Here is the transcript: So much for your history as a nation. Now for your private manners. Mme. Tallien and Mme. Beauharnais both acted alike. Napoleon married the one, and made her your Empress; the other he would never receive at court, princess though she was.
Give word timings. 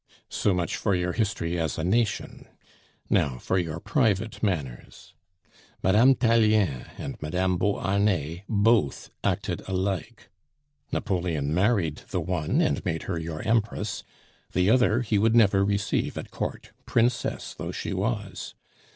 So 0.31 0.51
much 0.51 0.77
for 0.77 0.95
your 0.95 1.11
history 1.13 1.59
as 1.59 1.77
a 1.77 1.83
nation. 1.83 2.47
Now 3.07 3.37
for 3.37 3.59
your 3.59 3.79
private 3.79 4.41
manners. 4.41 5.13
Mme. 5.83 6.13
Tallien 6.15 6.87
and 6.97 7.21
Mme. 7.21 7.55
Beauharnais 7.57 8.43
both 8.49 9.11
acted 9.23 9.61
alike. 9.67 10.29
Napoleon 10.91 11.53
married 11.53 11.97
the 12.09 12.19
one, 12.19 12.61
and 12.61 12.83
made 12.83 13.03
her 13.03 13.19
your 13.19 13.43
Empress; 13.43 14.03
the 14.53 14.71
other 14.71 15.03
he 15.03 15.19
would 15.19 15.35
never 15.35 15.63
receive 15.63 16.17
at 16.17 16.31
court, 16.31 16.71
princess 16.87 17.53
though 17.53 17.71
she 17.71 17.93
was. 17.93 18.55